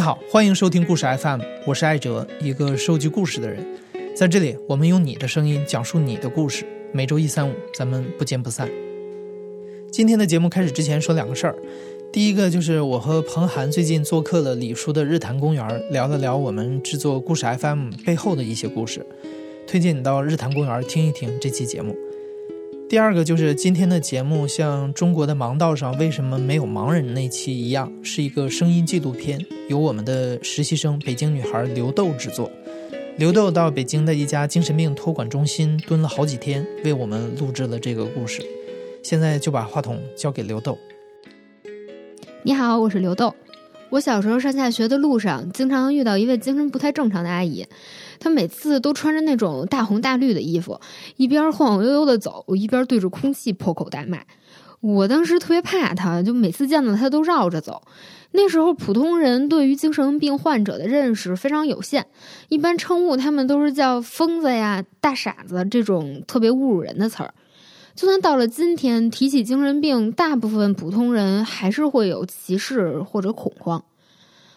[0.00, 3.62] 你好，欢迎收听故事 FM，我是艾哲，一个收集故事的人。
[4.16, 6.64] 在这里，我们用你的声音讲述你的故事。
[6.90, 8.66] 每周一、三、五，咱们不见不散。
[9.92, 11.54] 今天的节目开始之前说两个事儿，
[12.10, 19.04] 第一个就是我和彭涵最近做客了李叔的日坛公园，聊了聊我们制作故事 FM 背后的一些故事，
[19.66, 21.94] 推荐你到日坛公园听一听这期节目。
[22.90, 32.50] 第二个就是今天的节目，像中国的盲道上为什么没有盲人那期一样，是一个声音纪录片，由我们的实习生北京女孩刘豆制作。
[33.16, 38.42] 刘豆到北京的一家精神病托管中心蹲了好几天，为我们录制了这个故事。
[39.04, 40.76] 现在就把话筒交给刘豆。
[42.42, 43.32] 你好，我是刘豆。
[43.90, 47.66] 我小时候上下学的路上，经常遇到一位精神不太正常的阿姨。
[48.20, 50.80] 她每次都穿着那种大红大绿的衣服，
[51.16, 54.20] 一边晃晃悠悠的走，一边对着空气破口大骂。
[54.80, 57.82] 我当时特别怕她，就每次见到她都绕着走。
[58.30, 62.06] 那时候普通人对于精神病患者的认识非常有限，
[62.48, 67.34] 一般称呼他们都是叫疯子呀、大傻子这种特别侮辱人的词儿。
[67.94, 73.84] 就算到了今天，提起精神病，大部分普通人还是会有歧视或者恐慌。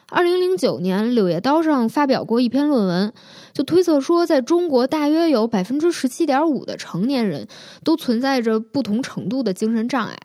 [0.09, 3.13] 二零零九年，《柳叶刀》上发表过一篇论文，
[3.51, 7.47] 就推测说，在中国大约有百分之十七点五的成年人
[7.83, 10.15] 都存在着不同程度的精神障碍。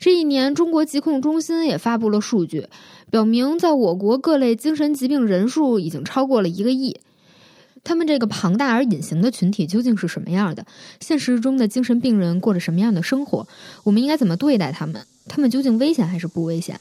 [0.00, 2.66] 这一年，中国疾控中心也发布了数据，
[3.10, 6.96] 表明在我国各类精神疾病人数已经超过了一个亿。
[7.88, 10.66] 他们这个庞大而隐形的群体究竟是什么样的？
[11.00, 13.48] 现实中的精神病人过着什么样的生活？
[13.82, 15.06] 我们应该怎么对待他们？
[15.26, 16.78] 他们究竟危险还是不危险？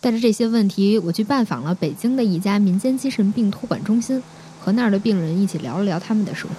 [0.00, 4.22] 带着这些问题，我去拜访了北京的一家民间精神病托管中心，
[4.58, 6.54] 和那儿的病人一起聊了聊他们的生活。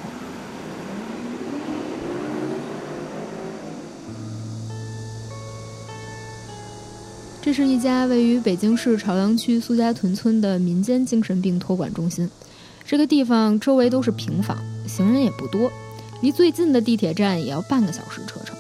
[7.42, 12.30] 这是一家位于北京市朝阳区苏家屯村的民间精神病托管中心。
[12.86, 14.58] 这个地方周围都是平房，
[14.88, 15.72] 行人也不多，
[16.22, 18.56] 离最近的地铁站也要半个小时车程。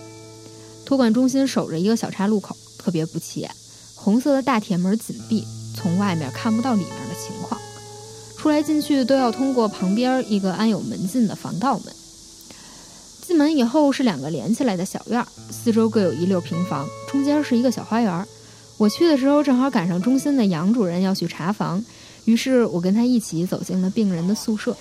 [0.85, 3.51] 托管中心守着一个小岔路口，特别不起眼。
[3.95, 5.45] 红色的大铁门紧闭，
[5.75, 7.59] 从外面看不到里面的情况。
[8.37, 11.93] 出来进去都要通过旁边一个安有门禁的防盗门。
[13.21, 18.25] 进门以后是两个连起来的小院，四周各有一溜平房，中间是一个小花园。
[18.77, 21.81] 我去的时候正好赶上中心的杨主任要去查房，
[22.25, 24.75] 于是我跟他一起走进了病人的宿舍。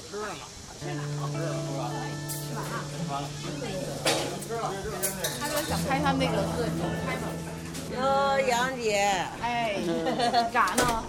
[5.41, 6.71] 他说想拍他那个自己
[7.07, 7.29] 拍嘛。
[7.95, 9.77] 哟，杨姐，哎，
[10.53, 11.05] 咋呢？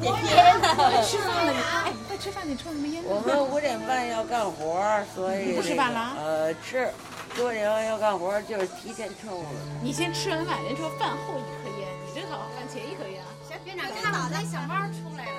[0.00, 1.02] 点烟呢？
[1.04, 1.52] 吃饭了？
[1.84, 2.48] 哎，快吃饭！
[2.48, 3.02] 你抽什么烟？
[3.04, 6.14] 我们五点半要干活，所以不吃饭了？
[6.16, 6.88] 呃，吃。
[7.36, 9.44] 六点半要干活，就是提前抽。
[9.82, 11.34] 你先吃完饭，人说饭后
[14.44, 15.30] 小猫出来了。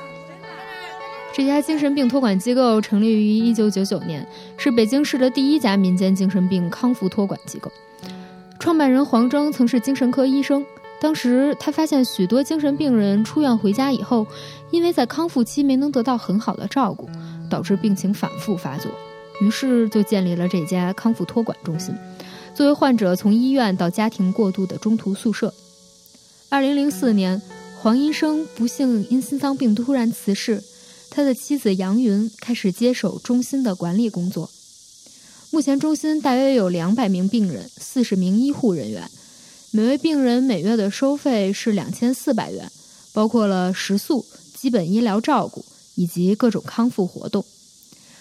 [1.34, 4.28] 这家精神病托管机构成立于一九九九年，
[4.58, 7.72] 是北京市的第一家民间精神病康复托管机构。
[8.60, 10.66] 创办人黄征曾是精神科医生，
[11.00, 14.28] 当时他发现许多精神病人出院回家以后，
[14.70, 17.10] 因为在康复期没能得到很好的照顾，
[17.50, 18.92] 导致病情反复发作，
[19.40, 21.96] 于是就建立了这家康复托管中心，
[22.54, 25.54] 作为患者从医院到家庭过渡的中途宿舍。
[26.50, 27.42] 二零零四年，
[27.82, 30.62] 黄医生不幸因心脏病突然辞世，
[31.10, 34.52] 他的妻子杨云开始接手中心的管理工作。
[35.50, 39.10] 目前中心大约有两百名病人，四十名医护人员，
[39.72, 42.70] 每位病人每月的收费是两千四百元，
[43.14, 45.64] 包括了食宿、基本医疗照顾
[45.96, 47.46] 以及各种康复活动。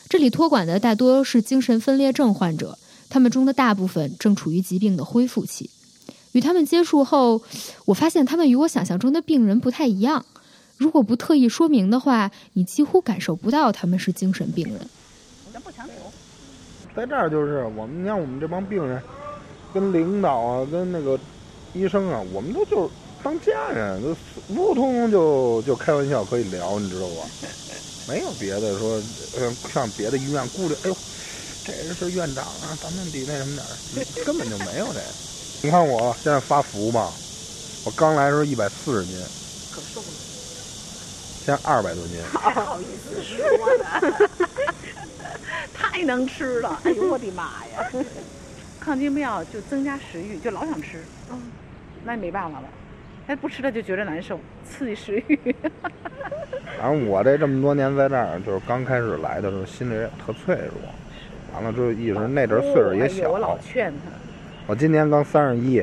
[0.09, 2.79] 这里托管的大多是精神分裂症患者，
[3.11, 5.69] 他们中的大部分正处于疾病的恢复期。
[6.33, 7.43] 与他们接触后，
[7.87, 10.25] 我发现他们与我想象中的病人不太一样。
[10.77, 14.79] 如果不特意说明的话，你几乎感受不到他们是精神病人。
[15.53, 15.93] 咱不强求。
[16.95, 19.03] 在这儿就是我们，你看我们这帮病人，
[19.73, 21.19] 跟领导啊，跟那个
[21.73, 22.91] 医生啊，我们都就是
[23.23, 24.15] 当家人，都
[24.55, 27.27] 普通通就就开玩笑可以聊，你知道吧？
[28.09, 29.03] 没有别的说，
[29.39, 30.97] 呃，像别的医院顾虑，哎呦，
[31.65, 35.05] 这人是院长啊，咱们得那什么点儿，根本就没有这个。
[35.61, 37.11] 你看我现在发福吧，
[37.85, 39.19] 我刚来的时候一百四十斤，
[39.73, 40.07] 可瘦了。
[41.45, 42.21] 现在二百多斤。
[42.33, 43.39] 不好意思说
[43.79, 43.85] 呢。
[45.75, 46.81] 太能吃了！
[46.85, 47.91] 哎呦我的妈呀！
[48.79, 51.03] 抗精妙就增加食欲，就老想吃。
[51.31, 51.43] 嗯，
[52.05, 52.69] 那也没办法了，
[53.27, 55.57] 他不吃了就觉得难受，刺激食欲。
[56.79, 60.75] 反正我这这么多年在这儿，就是刚开始来的时候心里也特脆弱。
[61.53, 63.29] 完了之后一直那阵岁数也小。
[63.31, 64.28] 我老劝他。
[64.69, 65.83] 我今年刚三十一，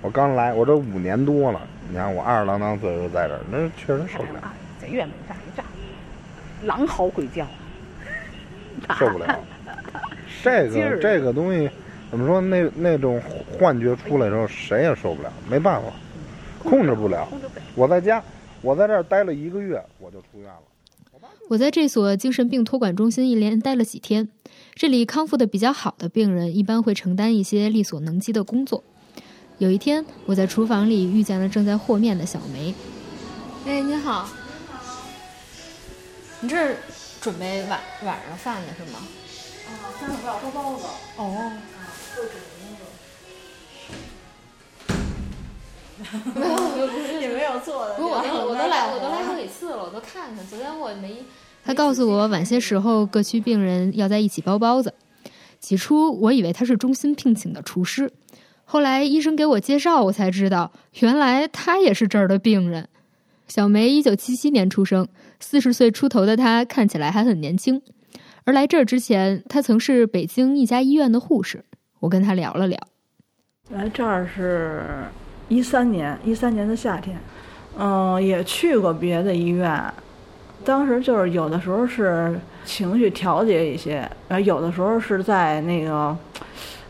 [0.00, 1.60] 我刚来，我这五年多了。
[1.90, 4.40] 你看我二十郎当岁数在这儿，那确实受不了。
[4.88, 5.66] 院门上一站，
[6.64, 7.46] 狼嚎鬼叫，
[8.98, 9.38] 受不了。
[10.42, 11.68] 这个这个东西
[12.10, 12.40] 怎么说？
[12.40, 13.20] 那那种
[13.58, 15.90] 幻觉出来之后，谁也受不了，没办法，
[16.64, 17.28] 控制不了。
[17.74, 18.24] 我在家，
[18.62, 20.62] 我在这儿待了一个月，我就出院了。
[21.50, 24.26] 我在这所精神病托管中心一连待了几天，
[24.74, 28.82] 这里康复的比较好的病人一般会承担一些力所能及的工作。
[29.58, 32.74] 有一天，我在厨房里遇见了正在和面的小梅。
[33.66, 34.28] 哎，你好，
[36.40, 36.76] 你这是
[37.20, 38.98] 准备晚晚上饭了是吗？
[39.68, 39.70] 啊，
[40.00, 40.84] 三会儿要包包子。
[41.18, 41.52] 哦。
[46.34, 47.94] 没有，也没有做的。
[47.94, 50.44] 不，我都我都来我都来好几次了，我都看看。
[50.46, 51.24] 昨天我没。
[51.64, 54.92] 他告诉我，晚些时候各区病人要在一起包包子。
[55.60, 58.10] 起初我以为他是中心聘请的厨师，
[58.64, 62.88] 后来医生给我介绍，我才知道原来他也是这儿的病人。
[63.46, 65.06] 小梅一九七七年出生，
[65.38, 67.80] 四十岁出头的她看起来还很年轻。
[68.44, 71.64] 而来这儿之前，她曾是北京一家医院的护士。
[72.00, 72.78] 我跟她聊了聊。
[73.70, 74.84] 来这儿是
[75.48, 77.16] 一三年，一三年的夏天。
[77.78, 79.92] 嗯，也去过别的医院。
[80.64, 86.16] 当时就是有的时候是情绪调节一些，然后有的时候是在那个，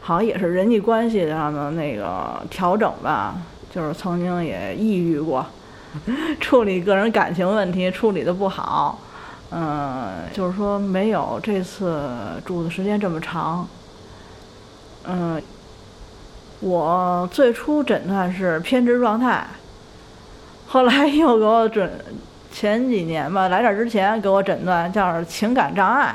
[0.01, 3.35] 好像也是人际关系上的那个调整吧。
[3.75, 5.45] 就是曾经也抑郁过。
[6.41, 8.99] 处理个人感情问题处理的不好，
[9.51, 12.09] 嗯，就是说没有这次
[12.47, 13.69] 住的时间这么长，
[15.05, 15.43] 嗯，
[16.61, 19.47] 我最初诊断是偏执状态，
[20.67, 21.91] 后来又给我诊，
[22.53, 26.15] 前几年吧来这儿之前给我诊断叫情感障碍，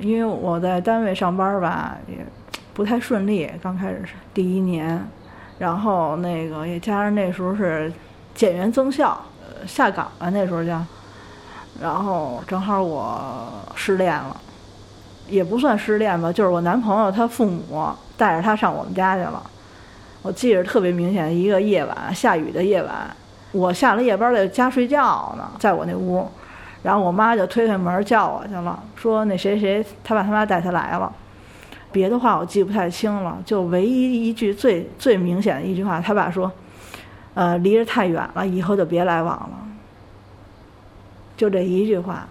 [0.00, 2.18] 因为我在单位上班吧也
[2.74, 5.02] 不太顺利，刚开始是第一年。
[5.58, 7.92] 然后那个也加上那时候是
[8.32, 10.80] 减员增效，呃下岗了那时候叫，
[11.80, 14.40] 然后正好我失恋了，
[15.26, 19.42] 也不算失恋吧，就是我男朋友他父母带着他上我们家去了，
[20.22, 23.16] 我记着特别明显，一个夜晚下雨的夜晚，
[23.52, 26.28] 我下了夜班在家睡觉呢，在我那屋，
[26.82, 31.12] 然后我妈就推开门叫我去了，说那谁谁他爸他妈带他来了。
[31.90, 36.52] 别的话我记不太清了，就唯一一句最最明显的一句话，他爸说
[37.32, 39.50] ：“呃，离着太远了，以后就别来往了。”
[41.36, 42.26] 就这一句话。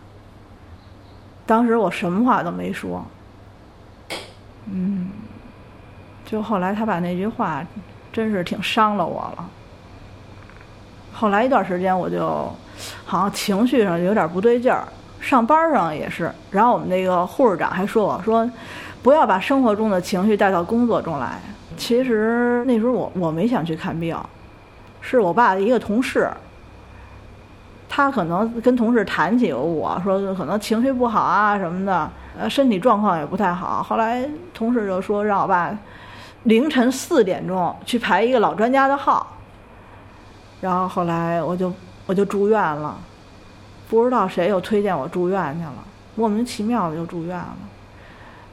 [1.48, 3.04] 当时我什么话都没说。
[4.66, 5.10] 嗯，
[6.26, 7.66] 就后来他把那句话，
[8.12, 9.50] 真是挺伤了我了。
[11.18, 12.28] 后来一段时间，我就
[13.06, 14.88] 好像情绪上有点不对劲儿，
[15.20, 16.32] 上班上也是。
[16.52, 18.50] 然后我们那个护士长还说我说。
[19.04, 21.40] 不要把生活中的情绪带到工作中来。
[21.78, 24.18] 其实那时候我我没想去看病，
[25.00, 26.30] 是我爸的一个同事，
[27.88, 33.82] 他可能跟同事谈起我说可能情绪不好啊什么的，呃身体状况也不太好。
[33.82, 35.72] 后来同事就说让我爸
[36.44, 39.37] 凌晨四点钟去排一个老专家的号，
[40.62, 41.72] 然后后来我就
[42.06, 42.98] 我就住院了，
[43.90, 45.84] 不知道谁又推荐我住院去了，
[46.16, 47.58] 莫名其妙的就住院了。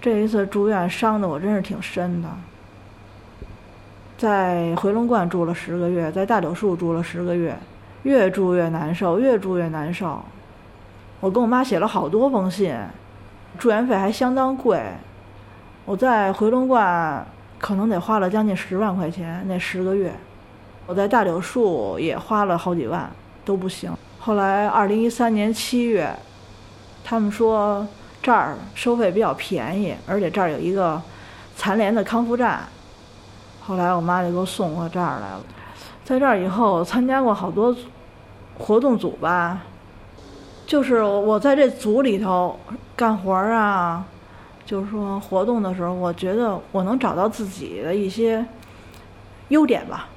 [0.01, 2.29] 这一次住院伤的我真是挺深的，
[4.19, 7.57] 在回龙观住了十个月，在大柳树住了十个月，
[8.03, 10.23] 越住越难受，越住越难受。
[11.21, 12.77] 我跟我妈写了好多封信，
[13.59, 14.83] 住院费还相当贵。
[15.87, 17.27] 我在回龙观
[17.59, 20.13] 可能得花了将近十万块钱那十个月，
[20.87, 23.11] 我在大柳树也花了好几万
[23.45, 23.93] 都不行。
[24.19, 26.15] 后来二零一三年七月，
[27.05, 27.87] 他们说。
[28.25, 30.99] 这儿收费比较便宜，而且这儿有一个
[31.55, 32.61] 残联的康复站。
[33.61, 35.43] 后来我妈就给我送过这儿来了。
[36.07, 37.77] 在这儿以后，参加过好多
[38.57, 39.61] 活动组吧，
[40.67, 42.59] 就是我在这组里头
[42.97, 44.03] 干活啊，
[44.65, 48.43] 就是说活动的时候，我觉得我能找到自己的一些
[49.49, 50.09] 优点吧，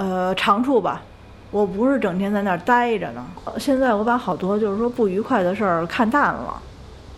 [0.00, 1.02] 呃，长处吧。
[1.50, 3.26] 我不是整天在那儿待着呢。
[3.58, 6.62] 现在我把好多就是说不愉快的事儿看淡了。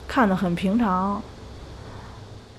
[0.09, 1.23] 看得很平常，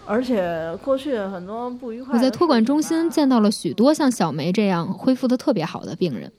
[0.08, 2.16] 而且过去很多不愉快。
[2.16, 6.32] 我在托管中心见到了许多像小梅这样恢复的特别好的病人。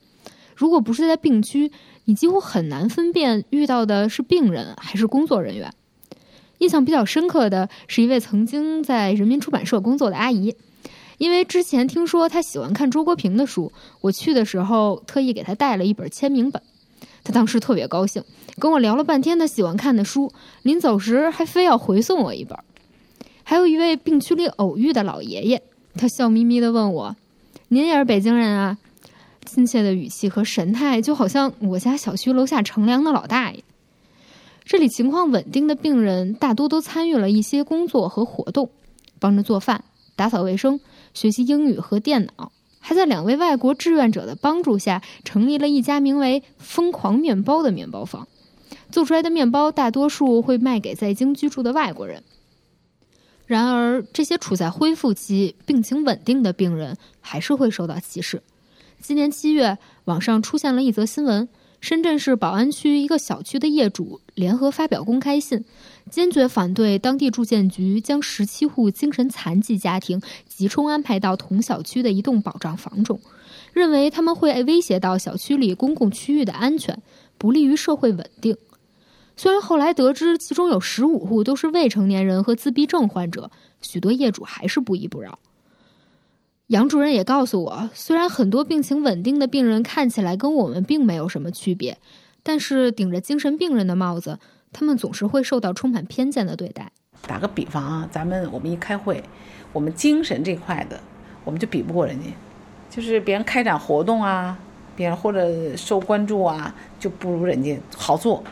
[0.55, 1.71] 如果不是在病区，
[2.03, 5.71] 你几乎很难分辨遇到的是病人还是工作人员。
[6.57, 10.55] 印象比较深刻的是一位曾经在人民出版社工作的阿姨，
[11.17, 16.61] 因为之前听说他喜欢看周国平的书，我去的时候特意给他带了一本签名本。
[17.23, 18.23] 他当时特别高兴，
[18.59, 20.31] 跟我聊了半天他喜欢看的书，
[20.61, 22.57] 临走时还非要回送我一本。
[23.43, 25.61] 还有一位病区里偶遇的老爷爷，
[25.95, 27.15] 他笑眯眯地问我
[27.69, 28.77] ：“您也是北京人啊？”
[29.45, 33.63] 亲切的语气和神态，就好像我家小区楼下乘凉的老大爷。
[34.63, 38.69] 这里情况稳定的病人大多都参与了一些工作和活动，
[39.19, 39.83] 帮着做饭、
[40.15, 40.79] 打扫卫生、
[41.15, 48.27] 学习英语和电脑，还在两位外国志愿者的帮助下，成立了一家名为“疯狂面包”的面包房。
[48.91, 52.21] 做出来的面包大多数会卖给在京居住的外国人。
[53.47, 58.43] 然而，这些处在恢复期、病情稳定的病人还是会受到歧视。
[59.01, 61.47] 今年七月，网上出现了一则新闻。
[61.85, 65.63] 深圳市宝安区一个小区的业主联合发表公开信，
[66.09, 73.19] 坚决反对当地住建局将十七户精神残疾家庭集中安排到同小区的一栋保障房中，
[73.71, 76.99] 认为他们会威胁到小区里公共区域的安全，
[77.37, 78.57] 不利于社会稳定。
[79.37, 85.37] 虽然后来得知其中有十五户都是未成年人和自闭症患者，许多业主还是不依不饶。
[86.67, 91.99] 杨主任也告诉我，虽然很多病情稳定的病人看起来跟我们并没有什么区别，
[92.41, 94.39] 但是顶着精神病人的帽子，
[94.73, 96.91] 他们总是会受到充满偏见的对待。
[97.27, 99.23] 打个比方啊，咱们我们一开会，
[99.73, 100.99] 我们精神这块的，
[101.43, 102.33] 我们就比不过人家，
[102.89, 104.57] 就是别人开展活动啊，
[104.95, 108.43] 别人或者受关注啊，就不如人家好做。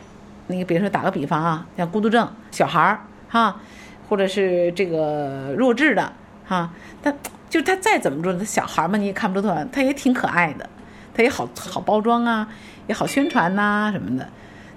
[0.46, 3.60] 那个比如说打个比方啊，像孤独症小孩儿哈，
[4.08, 6.14] 或者是这个弱智的
[6.46, 7.18] 哈，但。
[7.54, 10.68] 就是他再怎么着，他小孩嘛，你也看不出他，他也挺可爱的，
[11.14, 12.50] 他也好好包装啊，
[12.88, 14.28] 也好宣传呐什么的。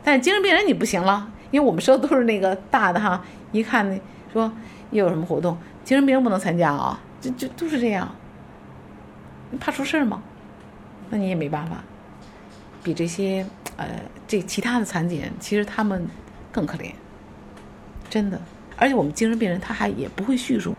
[0.05, 3.99] 但是精神病人你不行了，因为我们说的都是那个大的哈，一看那
[4.31, 4.53] 说
[4.91, 8.15] 又有什么活动，精神病人不能参加啊，就就都是这样。
[9.59, 10.23] 怕出事儿吗？
[11.09, 11.83] 那你也没办法。
[12.83, 13.47] 比这些
[13.79, 13.87] 呃
[14.29, 16.07] 这其他的残疾人，其实他们
[16.53, 16.91] 更可怜，
[18.11, 18.39] 真的。
[18.77, 20.77] 而且我们精神病人他还也不会叙述。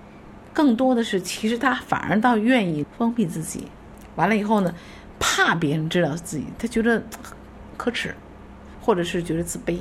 [0.57, 3.67] 更多的是，其实他反而倒愿意封闭自己，
[4.15, 4.73] 完了以后呢，
[5.19, 7.03] 怕别人知道自己，他觉得
[7.77, 8.15] 可耻，
[8.81, 9.77] 或者是觉得自卑。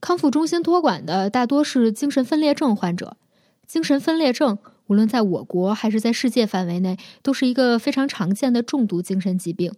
[0.00, 3.16] 康复中心托管的大多是精神分裂症患者，
[3.66, 9.72] 精神分裂症无论在我国还是在世界范围内，都是一个非常常见的重度精神疾病。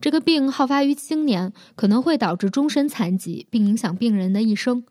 [0.00, 4.82] 这个病好发于青年，可能会导致终身残疾，并影响病人的一生。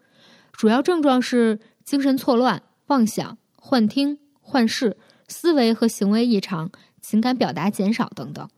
[0.53, 3.37] 主要症状是精神错乱、妄想。
[3.63, 8.49] 幻听、幻视、思维和行为异常、情感表达减少等等，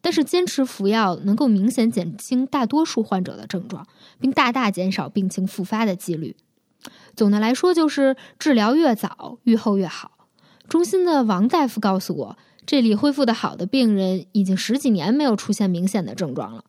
[0.00, 3.86] 但是坚持服药能够明显减轻大多数患者的症状，
[4.20, 6.36] 并大大减少病情复发的几率。
[7.16, 10.28] 总的来说，就是治疗越早，愈后越好。
[10.68, 16.64] 中心的王大夫告诉我，这里恢复的好的病人已经十几年没有出现明显的症状了。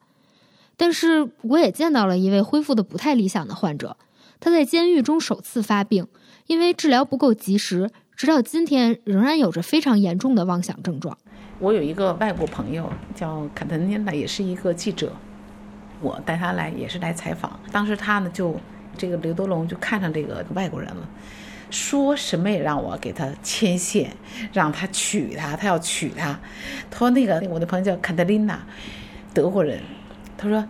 [0.76, 3.96] 但是，我也见到了一位恢复的不太理想的患者，
[4.42, 6.08] 他在监狱中首次发病。
[6.48, 11.18] 因为治疗不够及时，直到今天仍然有着非常严重的妄想症状。
[11.60, 15.12] 我有一个外国朋友叫坎特琳娜，也是一个记者，
[16.02, 17.60] 我带他来也是来采访。
[17.72, 18.56] 当时他呢就
[18.98, 21.10] 这个刘德龙就看上这个外国人了，
[21.72, 24.12] 说什么也让我给他牵线，
[24.54, 26.40] 让他娶她，他要娶她。
[26.92, 28.62] 他说那个我的朋友叫坎特琳娜，
[29.34, 29.82] 德国人，
[30.38, 30.64] 他说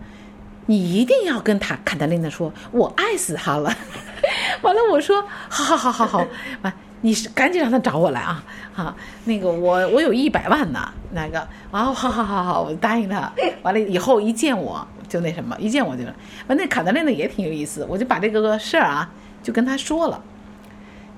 [0.66, 3.72] 你一定要跟他坎特琳娜说，我爱死他了。
[4.62, 6.26] 完了，我说好好好好好，
[6.62, 8.42] 完你是赶紧让他找我来啊！
[8.74, 13.30] 哈，那个我我有一百万呢，那个啊，好好好好，我答应他。
[13.62, 16.02] 完了以后一见我就那什么，一见我就
[16.48, 16.56] 完。
[16.56, 19.08] 那卡德琳娜也挺有意思，我就把这个事儿啊
[19.42, 20.20] 就跟他说了。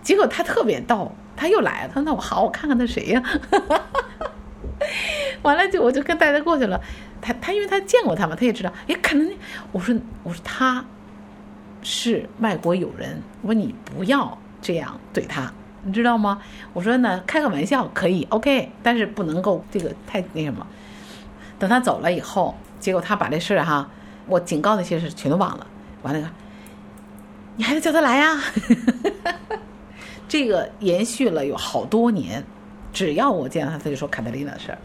[0.03, 3.23] 结果他特别逗，他又来了，他说那我好，我看看他谁呀？
[5.43, 6.81] 完了就我就跟带他过去了。
[7.21, 8.73] 他他因为他见过他嘛，他也知道。
[8.87, 9.31] 也，可能
[9.73, 10.85] 我说我说他。
[11.81, 15.51] 是外国友人，我说你不要这样对他，
[15.85, 16.43] 你知道吗？
[16.73, 20.67] 我说呢，开个玩笑可以，OK，但是不能够这个太那什么。
[21.57, 23.89] 等他走了以后，结果他把这事儿哈，
[24.27, 25.65] 我警告那些事全都忘了。
[26.03, 26.33] 完了，
[27.55, 28.37] 你还得叫他来呀。
[30.27, 32.45] 这个延续了有好多年，
[32.93, 34.79] 只要我见到他，他就说卡德琳娜的事儿。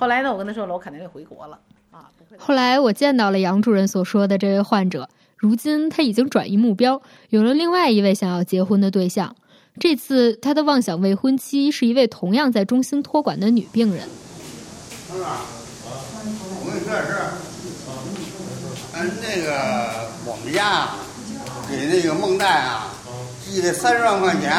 [0.00, 1.58] 后来呢，我跟他说了，我肯定得回国了
[1.90, 2.08] 啊。
[2.38, 5.06] 后来我见到了杨主任所说的这位患者。
[5.36, 9.36] 如今他已经转移目标，有了另外一位想要结婚的对象。
[9.78, 14.02] 这次他的妄想未婚妻是一位同样在中心托管的女病人。
[15.10, 15.36] 儿，
[16.64, 17.32] 我跟你说点事儿。
[18.96, 20.88] 嗯，那个我们家
[21.70, 22.88] 给那个孟代啊
[23.44, 24.50] 寄了三十万块钱，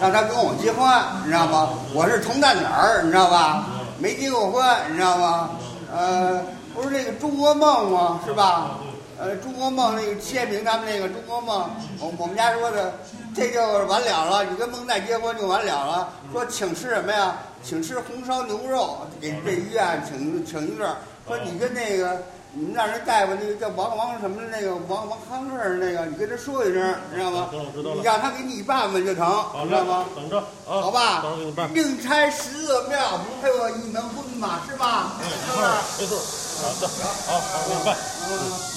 [0.00, 0.88] 让他跟我结婚，
[1.24, 1.70] 你知道吗？
[1.92, 3.70] 我是童蛋子儿，你知道吧？
[3.98, 5.50] 没结过婚，你知道吗？
[5.92, 6.42] 呃，
[6.74, 8.20] 不是那个中国梦吗？
[8.26, 8.78] 是吧？
[9.16, 11.70] 呃，中国梦那个谢平他们那个中国梦，
[12.00, 12.92] 我我们家说的，
[13.34, 14.44] 这就完了了。
[14.44, 16.08] 你跟孟再结婚就完了了。
[16.32, 17.36] 说请吃什么呀？
[17.62, 20.90] 请吃红烧牛肉，给这医院请请一顿，
[21.28, 22.20] 说你跟那个
[22.56, 27.50] 你们那儿那大夫那个叫王王什么的那个王王康顺那个，你跟他说一声，你知道吗？
[27.50, 30.46] 知道了你让他给你办办就成，好嘞知道吗？，等着啊，
[30.80, 35.18] 好吧等着给你办。，宁拆十座庙，不配我一门婚嘛，是吧？
[35.20, 35.66] 是不是？
[35.98, 36.16] 没错，
[36.62, 36.88] 好的，
[37.26, 37.96] 好好给你办。
[38.30, 38.32] 嗯，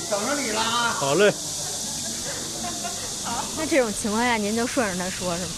[0.10, 0.90] 等着你了啊！
[0.98, 1.32] 好嘞。
[3.58, 5.52] 那这种情况下，您就顺着他说是吗？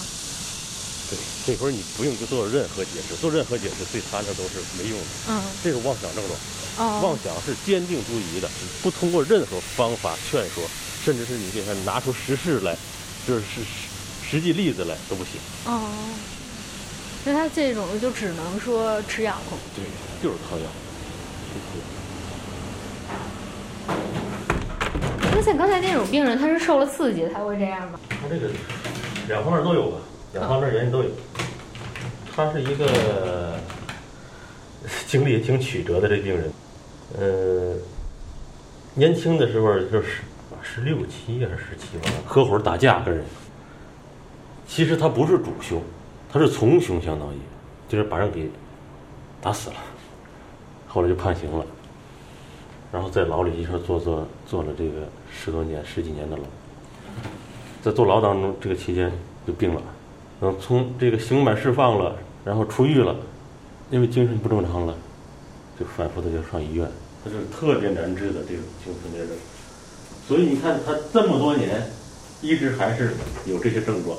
[1.09, 5.05] 对，这会儿你不用去做任何解释，做任何解释对他那都是没用的。
[5.29, 8.49] 嗯，这是妄想症状，哦，妄想是坚定不移的，
[8.81, 10.63] 不通过任何方法劝说，
[11.03, 12.75] 甚至是你给他拿出实事来，
[13.27, 13.61] 就是实
[14.23, 15.33] 实际例子来都不行。
[15.65, 15.89] 哦，
[17.25, 19.57] 那他这种就只能说吃药控。
[19.75, 19.83] 对，
[20.23, 20.63] 就是靠药。
[25.35, 27.99] 那像刚才那种病人，他是受了刺激才会这样吗？
[28.09, 28.49] 他这个
[29.27, 29.97] 两方面都有吧，
[30.33, 31.09] 两方面原因都有。
[32.35, 33.59] 他是一个
[35.07, 36.51] 经历也挺曲折的这病人，
[37.17, 37.75] 呃，
[38.93, 40.21] 年轻的时候就是
[40.61, 43.23] 十六七还是十七吧，合伙打架跟人。
[44.67, 45.81] 其实他不是主凶，
[46.31, 47.37] 他是从凶，相当于
[47.87, 48.49] 就是把人给
[49.41, 49.75] 打死了，
[50.87, 51.65] 后来就判刑了，
[52.91, 56.43] 然后在牢里一下坐坐坐了这个十多年、十几年的牢。
[57.81, 59.11] 在坐牢当中，这个期间
[59.47, 59.81] 就病了，
[60.39, 63.15] 然后从这个刑满释放了，然后出狱了，
[63.89, 64.93] 因为精神不正常了，
[65.79, 66.89] 就反复的要上医院。
[67.23, 69.27] 他是特别难治的这种精神病人，
[70.27, 71.89] 所以你看他这么多年，
[72.41, 73.13] 一直还是
[73.45, 74.17] 有这些症状。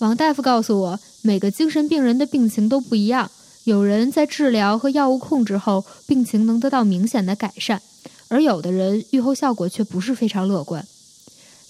[0.00, 3.30] 王大夫告诉我，每个精神病人的病情都不一样，
[3.64, 7.80] 有人在治疗和药物控制后，病情能得到明显的改善，
[8.28, 10.86] 而有的人愈后效果却不是非常乐观。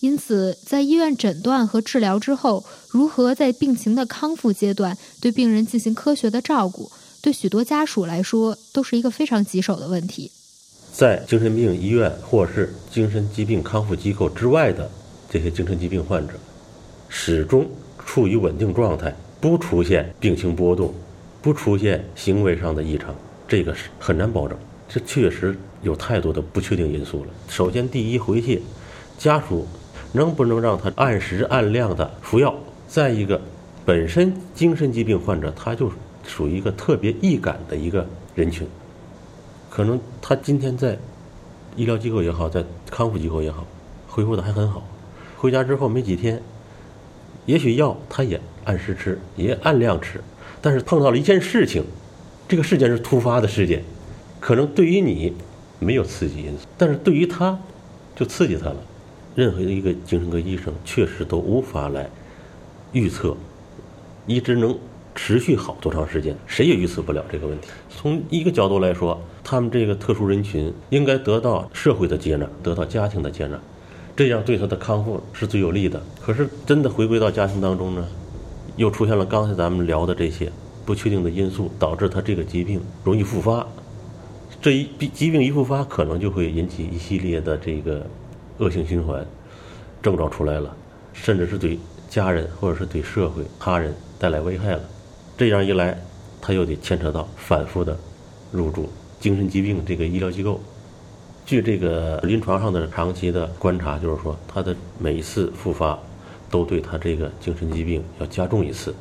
[0.00, 6.90] 因此，在医院诊断和治疗之后，如何在病情的康复阶段对病人进行科学的照顾，
[7.22, 10.32] 对许多家属来说都是一个非常棘手的问题。
[10.92, 14.90] 在精神病医院或是精神疾病康复机构之外的
[15.30, 16.34] 这些精神疾病患者，
[17.08, 17.64] 始终
[18.04, 20.92] 处于稳定状态，不出现病情波动，
[21.40, 23.14] 不出现行为上的异常，
[23.46, 24.58] 这个是很难保证。
[24.88, 27.30] 这确实有太多的不确定因素了。
[27.48, 28.60] 首先，第一回去，
[29.16, 29.66] 家属
[30.12, 32.52] 能不能让他按时按量的服药？
[32.88, 33.40] 再一个，
[33.86, 35.90] 本身精神疾病患者他就
[36.32, 38.66] 属于一个特别易感的一个人群。
[39.68, 40.98] 可能他今天在
[41.76, 43.66] 医疗机构也好，在康复机构也好，
[44.08, 44.82] 恢复的还很好。
[45.36, 46.42] 回家之后没几天，
[47.44, 50.22] 也许药他也按时吃，也按量吃，
[50.62, 51.84] 但是碰到了一件事情，
[52.48, 53.84] 这个事件是突发的事件，
[54.40, 55.34] 可能对于你
[55.78, 57.58] 没有刺激因素，但是对于他
[58.16, 58.76] 就刺激他了。
[59.34, 62.08] 任何一个精神科医生确实都无法来
[62.92, 63.36] 预测，
[64.26, 64.78] 一直能
[65.14, 67.68] 持续好多长时间，谁也预测不了这个问题。
[67.90, 73.58] 从一个角度来说，他们这个特殊人群应该得到社会的接纳，得到家庭的接纳，
[74.16, 76.02] 这样对他的康复是最有利的。
[76.20, 78.06] 可是真的回归到家庭当中呢，
[78.76, 80.50] 又出现了刚才咱们聊的这些
[80.84, 83.66] 不确定的因素，导致他这个疾病容易复发。
[84.60, 88.06] 这一疾病一复发，可能就会引起一系列的这个
[88.58, 89.26] 恶性循环，
[90.00, 90.74] 症状出来了，
[91.12, 94.80] 甚至是对家人或者是对社会他人带来危害了。
[95.42, 95.98] 这样一来，
[96.40, 97.98] 他又得牵扯到反复的
[98.52, 100.60] 入住精神疾病这个医疗机构。
[101.44, 105.98] 据这个临床上的长期的观察，就是说他的每一次复发，
[106.48, 108.94] 都对他这个精神疾病要加重一次。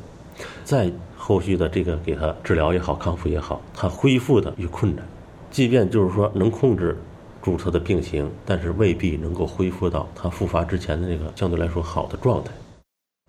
[0.64, 5.06] 再后续的这个给他治疗也好，康复也好，他恢复的越困难。
[5.48, 6.98] 即便就是说能控制
[7.40, 12.50] 住他的病情，但是未必能够恢复到他复发之前的那个相对来说好的状态。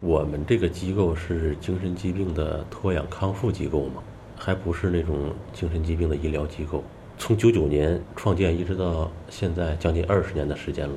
[0.05, 4.03] 我们这个机构是精神疾病的托养康复机构嘛，
[4.37, 6.83] 还不是那种精神疾病的医疗机构。
[7.17, 10.95] 从九九年创建一直到现在，将近二十年的时间了。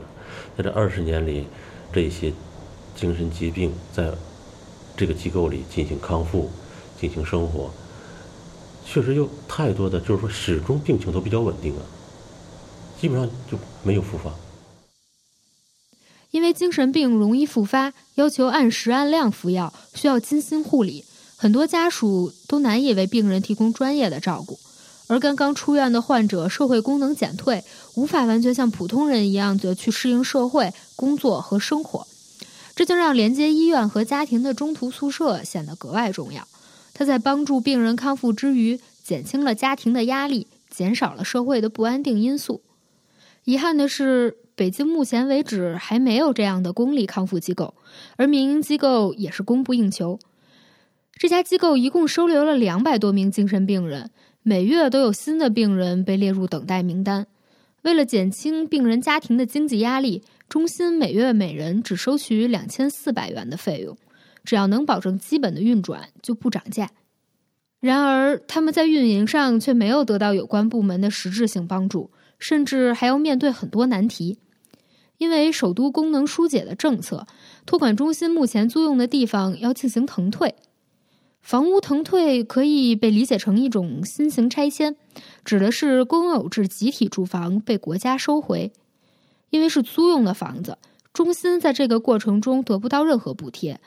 [0.59, 1.47] 在这二十年里，
[1.93, 2.33] 这些
[2.97, 4.11] 精神疾病在
[4.97, 6.51] 这个机构里进行康复、
[7.01, 7.71] 进行生活，
[8.85, 11.83] 确实有太多的，就是说始终病情都比较稳定啊，
[13.01, 14.33] 基本上就没有复发。
[16.37, 21.03] 因为精神病容易复发，要求按时按量服药，需要精心护理，
[21.35, 24.59] 很多家属都难以为病人提供专业的照顾。
[25.07, 32.07] 而刚刚出院的患者社会功能减退，无法完全像普通人一样的去适应社会、工作和生活，
[32.75, 36.47] 这就让连接医院和家庭的中途宿舍显得格外重要。
[36.93, 42.61] 它在帮助病人康复之余，减轻了家庭的压力，减少了社会的不安定因素。
[43.45, 47.75] 遗憾的是，北京目前为止还没有这样的公立康复机构，
[48.17, 50.19] 而民营机构也是供不应求。
[51.13, 54.11] 这家机构一共收留了两百多名精神病人，
[54.43, 57.27] 每月都有新的病人被列入等待名单。
[57.83, 63.97] 为了减轻病人家庭的经济压力，中心每月每人只收取两千四百元的费用，
[64.43, 66.91] 只要能保证基本的运转，就不涨价。
[67.79, 74.39] 然而，他们在运营上却没有得到有关部门的实质性帮助，甚至还要面对很多难题。
[75.19, 77.27] 因为首都功能疏解的政策，
[77.65, 80.55] 托管中心目前租用的地方要进行腾退。
[81.41, 84.97] 房屋腾退可以被理解成一种新型拆迁，
[85.45, 88.73] 指的是公有制集体住房被国家收回。
[89.51, 90.77] 因为是租用的房子，
[91.13, 93.81] 中心在这个过程中得不到任何补贴，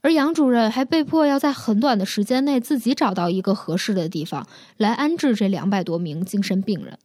[0.00, 6.98] 而杨主任还被迫要在很短的时间内自己找到一个合适的地方来安置这两百多名精神病人。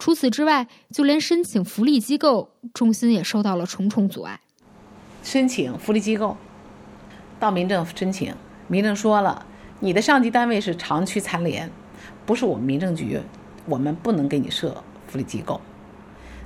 [0.00, 4.40] 除此之外，就连申请福利机构，中心也受到了重重阻碍。
[5.22, 6.38] 申请福利机构，
[7.38, 8.34] 到民政申请。
[8.66, 9.44] 民政说了，
[9.80, 11.70] 你的上级单位是长区残联，
[12.24, 13.20] 不是我们民政局，
[13.66, 15.60] 我们不能给你设福利机构。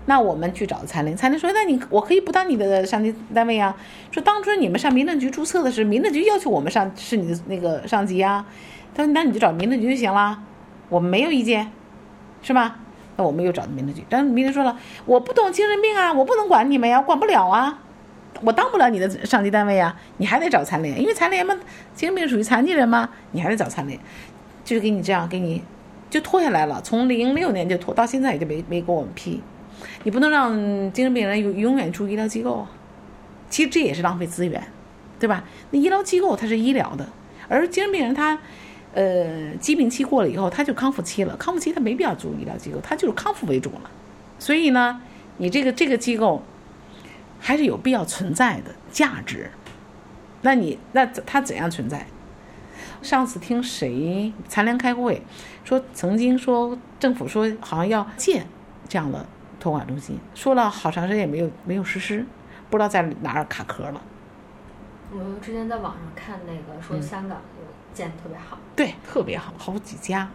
[0.06, 3.76] 那我们去找残联，残联说，那你我可以不当你的上级单位啊。
[4.10, 8.44] 说当初你们上民政局注册的是民政局要求我们上是你的那个上级啊。
[8.96, 10.42] 他说那你就找民政局就行了，
[10.88, 11.70] 我们没有意见，
[12.42, 12.80] 是吧？
[13.16, 17.81] 那我们又找民政局，但是民政说了，我不懂精神病啊，我不能管你们呀，管不了啊。
[18.42, 21.55] 我当不了你的上级单位呀，你还得找残联，因为残联嘛，
[21.94, 23.98] 精神病属于残疾人嘛，你还得找残联，
[24.64, 25.62] 就是给你这样给你，
[26.11, 29.40] 就拖下来了，从零六年就拖到现在也就没没给我们批，
[30.03, 30.53] 你不能让
[30.92, 32.70] 精神病人永永远住医疗机构啊，
[33.48, 34.61] 其实这也是浪费资源，
[35.20, 35.44] 对吧？
[35.70, 37.07] 那医疗机构它是医疗的，
[37.48, 38.37] 而精神病人他，
[38.94, 43.90] 呃，疾病期过了以后他就康复期了，康复期他没必要住医疗机构，他就是康复为主了，
[44.38, 45.02] 所以呢，
[45.37, 46.42] 你这个这个机构。
[47.40, 49.50] 还是有必要存在的价值，
[50.40, 52.07] 那你那他怎样存在？
[53.02, 55.20] 上次听谁残联开会，
[55.62, 58.46] 说曾经说政府说好像要建
[58.88, 59.26] 这样的
[59.61, 62.24] 托管中心，说了好长时间也没有没有实施，
[62.70, 64.00] 不知道在哪儿卡壳了。
[65.12, 67.53] 我之前在网上看那个说香港有
[67.94, 70.28] 建特别好，对，特别好，好几家。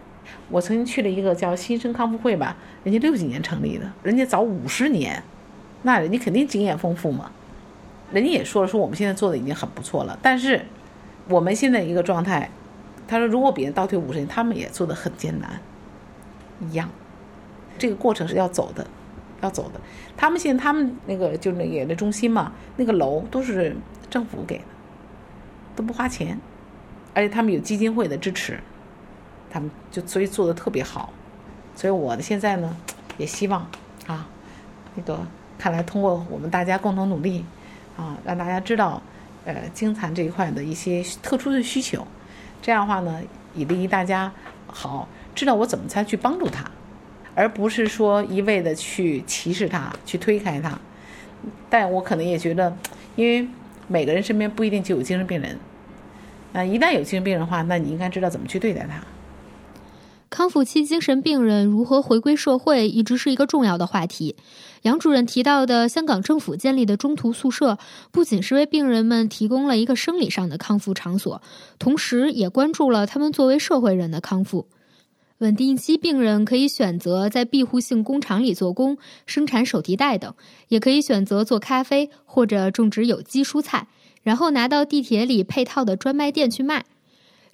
[0.50, 5.22] 我曾经去了一个叫新生康复会吧，人家六几年成立的，人家早五十年。
[5.82, 7.32] 那人家肯定经验丰富嘛，
[8.12, 10.20] 人家也说了，说我们现在做的已经很不错了。
[10.22, 10.66] 但是
[11.30, 12.50] 我们现在一个状态，
[13.08, 15.62] 他说如果别人倒退五十年，他们也做的很艰难，
[16.60, 16.90] 一样。
[17.78, 18.86] 这个过程是要走的，
[19.42, 19.80] 要走的。
[20.18, 23.74] 他们现在他们那个就那个那中心嘛，那个楼都是
[24.10, 24.66] 政府给的，
[25.78, 26.38] 都不花钱，
[27.14, 28.60] 而且他们有基金会的支持，
[29.50, 31.14] 他们就所以做的特别好。
[31.76, 32.76] 所以我现在呢，
[33.18, 33.70] 也希望
[34.08, 34.28] 啊，
[34.96, 35.20] 那个。
[35.62, 37.44] 看来，通过我们大家共同努力，
[37.98, 39.02] 啊，让大家知道，
[39.44, 42.08] 呃，精残这一块的一些特殊的需求，
[42.62, 43.22] 这样的话呢，
[43.54, 44.32] 以利于大家
[44.68, 46.64] 好知道我怎么才去帮助他，
[47.36, 50.80] 而不是说一味的去歧视他，去推开他。
[51.70, 52.74] 但我可能也觉得，
[53.18, 53.46] 因为
[53.90, 55.60] 每个人身边不一定就有精神病人，
[56.52, 59.04] 那一旦有精神病人的话，那你应该知道怎么去对待他。
[60.30, 64.36] 康复期精神病人如何回归社会，一直是一个重要的话题。
[64.84, 67.80] 杨主任提到的香港政府建立的中途宿舍，
[68.12, 71.42] 不仅是为病人们提供了一个生理上的康复场所，
[71.80, 74.68] 同时也关注了他们作为社会人的康复。
[75.40, 80.34] 稳定期病人可以选择在庇护性工厂里做工，生产手提袋等，
[80.68, 83.88] 也可以选择做咖啡或者种植有机蔬菜，
[84.30, 86.86] 然后拿到地铁里配套的专卖店去卖。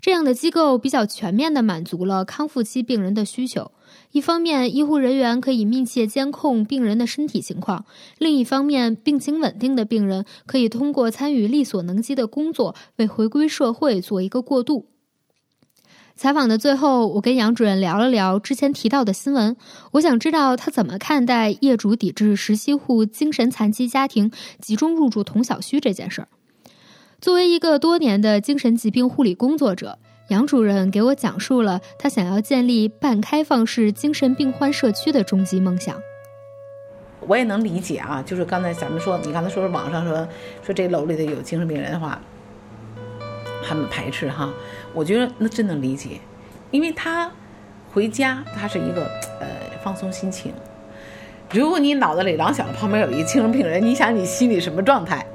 [0.02, 3.72] 这样的机构比较全面的满足了康复期病人的需求。
[4.12, 7.86] 一方面，医护人员可以密切监控病人的身体情况；
[8.18, 14.88] 另一方面，病情稳定的病人可以通过参与力所能及的工作，为回归社会做一个过渡。
[16.18, 19.56] 采访的最后，我跟杨主任聊了聊之前提到的新闻，
[19.94, 26.28] 我想知道他怎么看待业主抵制十七户精神残疾家庭集中入住同小区这件事儿。
[27.26, 36.00] 作为一个多年的精神疾病护理工作者，杨主任给我讲述了他想要建立半开放式精神病患社区的终极梦想。
[37.22, 40.28] 我也能理解啊，就是刚才咱们说，你刚才说网上说
[40.62, 42.22] 说这楼里头有精神病人的话，
[43.68, 44.54] 他们排斥哈。
[44.94, 46.20] 我觉得那真能理解，
[46.70, 47.32] 因为他
[47.92, 49.04] 回家他是一个
[49.40, 49.48] 呃
[49.84, 50.54] 放松心情。
[51.52, 55.26] 如果你脑子里老想着旁边有一个精神病人，你想你心里什么状态？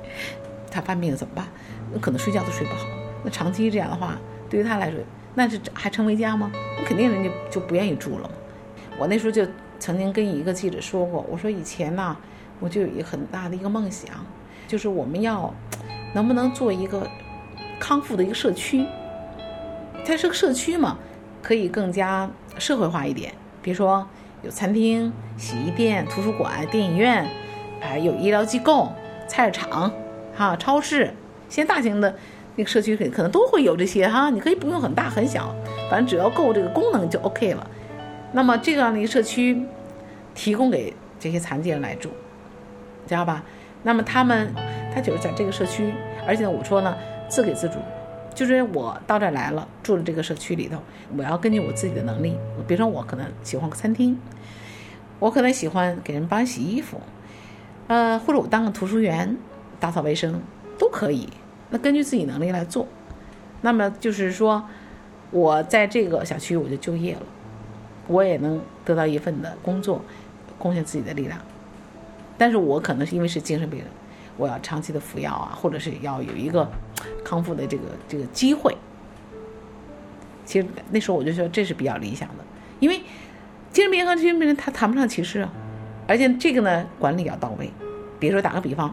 [0.70, 1.48] 他犯病怎么办？
[1.92, 2.86] 那可能睡觉都睡不好。
[3.24, 4.98] 那长期这样的话，对于他来说，
[5.34, 6.50] 那是还成为家吗？
[6.78, 8.30] 那肯定人家就不愿意住了嘛。
[8.98, 9.46] 我那时候就
[9.78, 12.16] 曾经跟一个记者说过，我说以前呢，
[12.58, 14.10] 我就有一个很大的一个梦想，
[14.66, 15.54] 就是我们要
[16.14, 17.08] 能不能做一个
[17.78, 18.84] 康复的一个社区，
[20.04, 20.98] 它是个社区嘛，
[21.42, 23.32] 可以更加社会化一点。
[23.62, 24.06] 比如说
[24.42, 27.28] 有餐厅、洗衣店、图书馆、电影院，
[27.80, 28.92] 还有医疗机构、
[29.28, 29.92] 菜市场，
[30.34, 31.14] 哈，超市。
[31.50, 32.14] 现在大型的
[32.56, 35.54] 那个社区可可能都会有这些哈，你可以不用很大很小，
[35.90, 37.68] 反正只要够这个功能就 OK 了。
[38.32, 39.60] 那么这样的一个社区，
[40.34, 42.10] 提供给这些残疾人来住，
[43.06, 43.42] 知道吧？
[43.82, 44.54] 那么他们
[44.94, 45.92] 他就是在这个社区，
[46.26, 46.96] 而且呢，我说呢，
[47.28, 47.78] 自给自足，
[48.34, 50.78] 就是我到这儿来了，住了这个社区里头，
[51.16, 52.36] 我要根据我自己的能力，
[52.68, 54.16] 比如说我可能喜欢个餐厅，
[55.18, 57.00] 我可能喜欢给人帮洗衣服，
[57.88, 59.36] 呃，或者我当个图书员，
[59.80, 60.40] 打扫卫生
[60.80, 61.28] 都可以。
[61.68, 62.88] 那根据自己能力来做，
[63.60, 64.64] 那么就是说，
[65.30, 67.22] 我在这个小区我就就业了，
[68.08, 70.02] 我也能得到一份的工作，
[70.58, 71.38] 贡献自己的力量。
[72.38, 73.88] 但是我可能是因为是精神病人，
[74.38, 76.66] 我要长期的服药啊，或者是要有一个
[77.22, 78.74] 康复的这个这个机会。
[80.46, 82.44] 其实那时候我就说这是比较理想的，
[82.80, 83.02] 因为
[83.70, 85.52] 精神病和精神病人他谈不上歧视啊，
[86.08, 87.70] 而且这个呢管理要到位。
[88.18, 88.92] 比如说打个比方。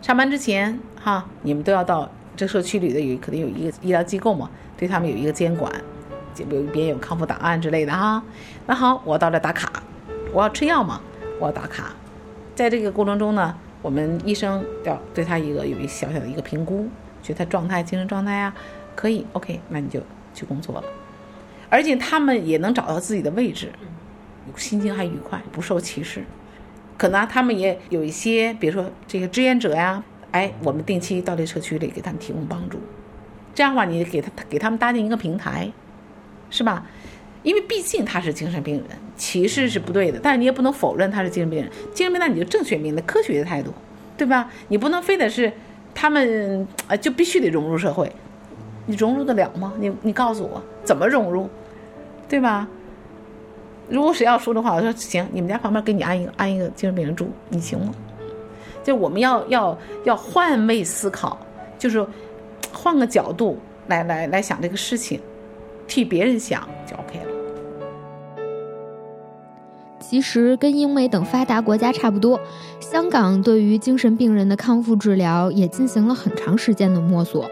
[0.00, 5.72] 上班之前，哈，你们都要到这社区里的有肯定有一个医疗机构嘛，对他们有一个监管，
[6.34, 8.22] 就有边有康复档案之类的哈。
[8.66, 9.82] 那好，我到这打卡，
[10.32, 11.00] 我要吃药嘛，
[11.40, 11.92] 我要打卡。
[12.54, 16.88] 在这个过程中呢，我们医生要对他一个有一小小的一个评估，
[17.22, 18.54] 觉得他状态、精神状态啊，
[18.94, 20.00] 可以，OK，那你就
[20.32, 20.84] 去工作了。
[21.68, 23.70] 而且他们也能找到自己的位置，
[24.56, 26.24] 心情还愉快，不受歧视。
[26.98, 32.78] 可能他们也有一些，比如说这个志愿者呀，哎，我们定期到这社区里给他们提供帮助，
[33.54, 35.70] 这样的话，你给他给他们搭建一个平台，
[36.50, 36.84] 是吧？
[37.44, 38.84] 因为毕竟他是精神病人，
[39.16, 41.70] 歧视是不对的，但是你也不能否认他是精神病人。
[41.94, 43.72] 精神病那你就正确面对科学的态度，
[44.16, 44.50] 对吧？
[44.66, 45.52] 你不能非得是
[45.94, 48.10] 他们啊，就必须得融入社会，
[48.86, 49.72] 你融入得了吗？
[49.78, 51.48] 你你告诉我怎么融入，
[52.28, 52.66] 对吧？
[53.88, 57.94] 如果谁要说的话，我说行，你们家旁边给你安一个安一个精神病人住，你行吗？
[58.84, 61.38] 就我们要要要换位思考，
[61.78, 62.06] 就是
[62.72, 65.20] 换个角度来来来想这个事情，
[65.86, 67.37] 替别人想就 OK 了。
[70.08, 72.40] 其实跟英美等发达国家差不多，
[72.80, 77.50] 香港对于精神病人的康复治疗也进行了很长时间的摸索。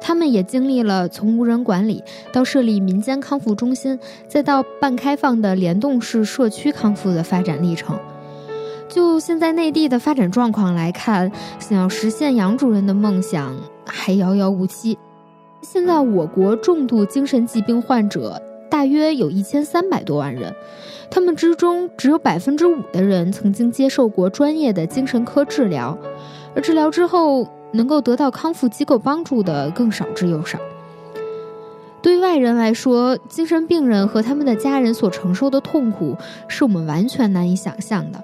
[0.00, 7.98] 他们也经历了从无人管理到设立民间康复中心，再到半开放的联动式社区康复的发展历程。
[8.88, 14.96] 就现在内地的发展状况来看，想要实现杨主任的梦想还遥遥无期。
[15.60, 18.40] 现在我国重度精神疾病患者
[18.70, 20.54] 大约有一千三百多万人。
[21.10, 25.96] 他们之中只有百分之五的人曾经接受过专业的精神科治疗，
[26.54, 30.58] 而治疗之后能够得到康复机构帮助的更少之又少。
[32.00, 36.16] 对外人来说，精神病人和他们的家人所承受的痛苦
[36.46, 38.22] 是我们完全难以想象的。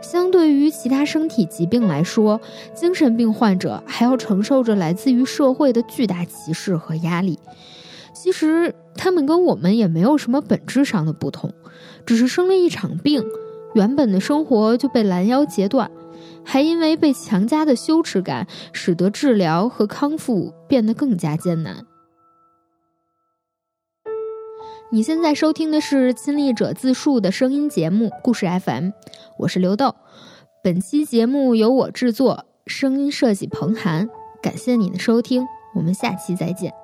[0.00, 2.40] 相对于其他身体疾病来说，
[2.74, 7.38] 精神病患者还要承受着来自于社会的巨大歧视和压力。
[8.14, 11.52] 其实，他们跟我们也没有什么本质上的不同。
[12.06, 13.24] 只是生了一场病，
[13.74, 15.90] 原本的生活就被拦腰截断，
[16.44, 21.86] 还因为被强加的羞耻感，使得治疗和康复变得更加艰难。
[24.92, 28.84] 你现在收听的是亲历者自述的声音节目《故事 FM》，
[29.38, 29.96] 我是刘豆。
[30.62, 34.08] 本期节目由我制作，声音设计彭涵。
[34.40, 36.83] 感谢你的收听，我们下期再见。